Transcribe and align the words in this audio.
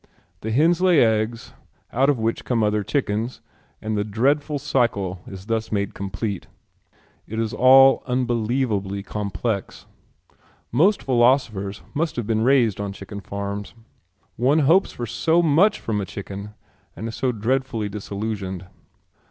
The 0.39 0.49
hens 0.51 0.81
lay 0.81 0.99
eggs 0.99 1.53
out 1.93 2.09
of 2.09 2.17
which 2.17 2.43
come 2.43 2.63
other 2.63 2.83
chickens 2.83 3.39
and 3.83 3.95
the 3.95 4.03
dreadful 4.03 4.57
cycle 4.57 5.21
is 5.27 5.45
thus 5.45 5.71
made 5.71 5.93
complete. 5.93 6.47
It 7.27 7.37
is 7.39 7.53
all 7.53 8.01
unbelievably 8.07 9.03
complex. 9.03 9.85
Most 10.71 11.03
philosophers 11.03 11.83
must 11.93 12.15
have 12.15 12.25
been 12.25 12.41
raised 12.41 12.81
on 12.81 12.93
chicken 12.93 13.19
farms. 13.21 13.75
One 14.37 14.57
hopes 14.65 14.91
for 14.91 15.05
so 15.05 15.43
much 15.43 15.79
from 15.79 16.01
a 16.01 16.05
chicken 16.05 16.55
and 16.95 17.07
is 17.07 17.13
so 17.15 17.31
dreadfully 17.31 17.87
disillusioned. 17.87 18.65